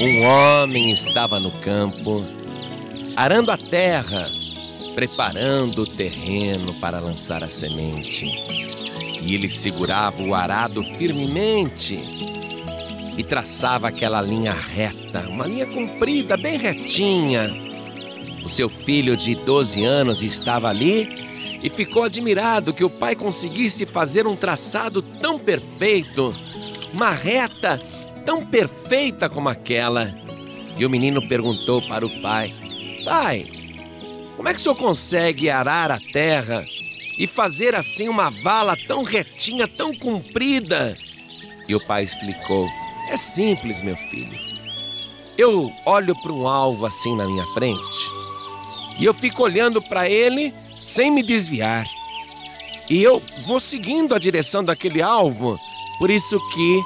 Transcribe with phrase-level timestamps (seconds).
[0.00, 2.24] Um homem estava no campo,
[3.16, 4.26] arando a terra,
[4.94, 8.24] preparando o terreno para lançar a semente.
[9.22, 11.98] E ele segurava o arado firmemente
[13.18, 17.50] e traçava aquela linha reta, uma linha comprida, bem retinha.
[18.44, 21.26] O seu filho de 12 anos estava ali
[21.62, 26.34] e ficou admirado que o pai conseguisse fazer um traçado tão perfeito,
[26.92, 27.80] uma reta
[28.24, 30.14] tão perfeita como aquela.
[30.76, 32.54] E o menino perguntou para o pai:
[33.04, 33.46] Pai,
[34.36, 36.64] como é que o senhor consegue arar a terra
[37.18, 40.96] e fazer assim uma vala tão retinha, tão comprida?
[41.68, 42.68] E o pai explicou:
[43.10, 44.38] É simples, meu filho.
[45.38, 48.16] Eu olho para um alvo assim na minha frente
[48.98, 51.86] e eu fico olhando para ele sem me desviar.
[52.88, 55.58] E eu vou seguindo a direção daquele alvo,
[55.98, 56.84] por isso que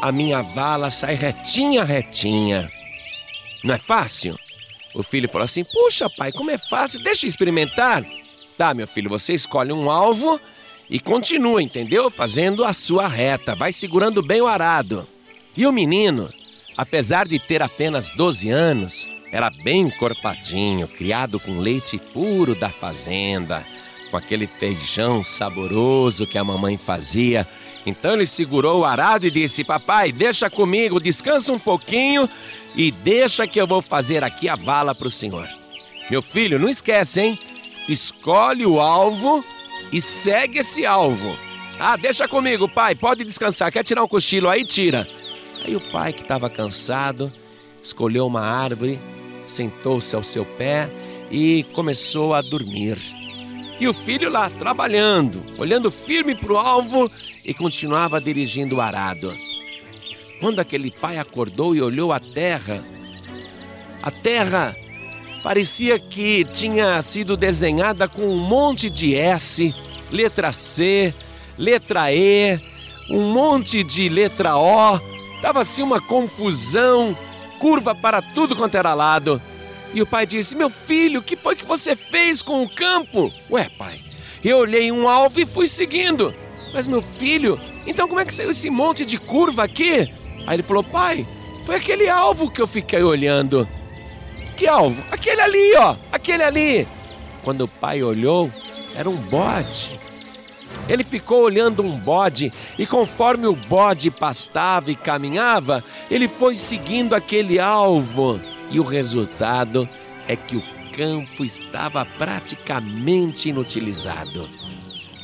[0.00, 2.70] a minha vala sai retinha, retinha.
[3.62, 4.38] Não é fácil?
[4.94, 8.04] O filho falou assim: Puxa, pai, como é fácil, deixa eu experimentar.
[8.56, 10.40] Tá, meu filho, você escolhe um alvo
[10.90, 12.10] e continua, entendeu?
[12.10, 15.06] Fazendo a sua reta, vai segurando bem o arado.
[15.56, 16.30] E o menino,
[16.76, 23.64] apesar de ter apenas 12 anos, era bem encorpadinho, criado com leite puro da fazenda,
[24.10, 27.46] com aquele feijão saboroso que a mamãe fazia
[27.88, 32.28] então ele segurou o arado e disse: Papai, deixa comigo, descansa um pouquinho
[32.76, 35.48] e deixa que eu vou fazer aqui a vala para o senhor.
[36.10, 37.38] Meu filho, não esquece, hein?
[37.88, 39.42] Escolhe o alvo
[39.90, 41.34] e segue esse alvo.
[41.78, 43.72] Ah, deixa comigo, pai, pode descansar.
[43.72, 44.64] Quer tirar um cochilo aí?
[44.64, 45.08] Tira.
[45.64, 47.32] Aí o pai, que estava cansado,
[47.82, 49.00] escolheu uma árvore,
[49.46, 50.90] sentou-se ao seu pé
[51.30, 52.98] e começou a dormir.
[53.80, 57.10] E o filho lá trabalhando, olhando firme para o alvo
[57.44, 59.32] e continuava dirigindo o arado.
[60.40, 62.84] Quando aquele pai acordou e olhou a terra,
[64.02, 64.74] a terra
[65.42, 69.74] parecia que tinha sido desenhada com um monte de S,
[70.10, 71.14] letra C,
[71.56, 72.60] letra E,
[73.10, 75.00] um monte de letra O.
[75.40, 77.16] Tava assim uma confusão,
[77.58, 79.40] curva para tudo quanto era lado.
[79.94, 83.32] E o pai disse: Meu filho, o que foi que você fez com o campo?
[83.50, 84.00] Ué, pai,
[84.44, 86.34] eu olhei um alvo e fui seguindo.
[86.72, 90.12] Mas meu filho, então como é que saiu esse monte de curva aqui?
[90.46, 91.26] Aí ele falou: Pai,
[91.64, 93.66] foi aquele alvo que eu fiquei olhando.
[94.56, 95.04] Que alvo?
[95.10, 96.88] Aquele ali, ó, aquele ali.
[97.42, 98.52] Quando o pai olhou,
[98.94, 99.98] era um bode.
[100.88, 107.14] Ele ficou olhando um bode e, conforme o bode pastava e caminhava, ele foi seguindo
[107.14, 108.40] aquele alvo
[108.70, 109.88] e o resultado
[110.26, 110.62] é que o
[110.94, 114.48] campo estava praticamente inutilizado.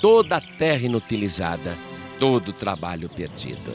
[0.00, 1.77] Toda a terra inutilizada,
[2.19, 3.72] todo o trabalho perdido.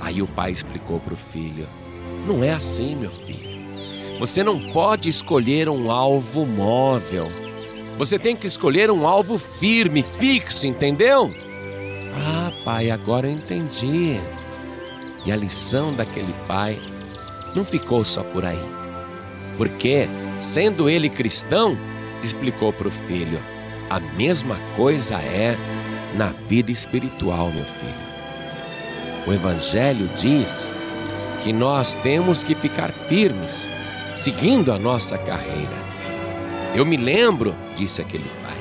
[0.00, 1.68] Aí o pai explicou para o filho:
[2.26, 3.52] Não é assim, meu filho.
[4.18, 7.28] Você não pode escolher um alvo móvel.
[7.98, 11.32] Você tem que escolher um alvo firme, fixo, entendeu?
[12.14, 14.20] Ah, pai, agora eu entendi.
[15.24, 16.80] E a lição daquele pai
[17.54, 18.64] não ficou só por aí.
[19.56, 20.08] Porque,
[20.40, 21.76] sendo ele cristão,
[22.22, 23.40] explicou para o filho:
[23.90, 25.56] a mesma coisa é
[26.14, 28.12] na vida espiritual, meu filho.
[29.26, 30.72] O Evangelho diz
[31.42, 33.68] que nós temos que ficar firmes,
[34.16, 35.82] seguindo a nossa carreira.
[36.74, 38.58] Eu me lembro, disse aquele pai,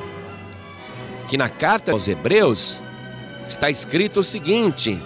[1.27, 2.81] que na carta aos Hebreus
[3.47, 5.01] está escrito o seguinte,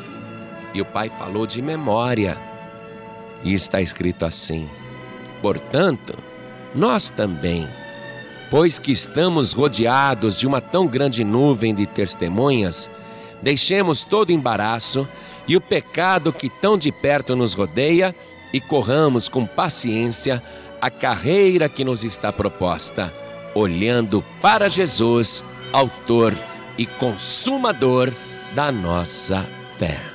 [0.73, 2.54] e o pai falou de memória.
[3.45, 4.69] E está escrito assim:
[5.41, 6.17] Portanto,
[6.73, 7.69] nós também,
[8.49, 12.89] pois que estamos rodeados de uma tão grande nuvem de testemunhas,
[13.41, 15.07] deixemos todo embaraço
[15.47, 18.13] e o pecado que tão de perto nos rodeia
[18.51, 20.41] e corramos com paciência
[20.81, 23.13] a carreira que nos está proposta,
[23.53, 26.33] olhando para Jesus, Autor
[26.77, 28.11] e Consumador
[28.53, 29.45] da nossa
[29.77, 30.14] fé.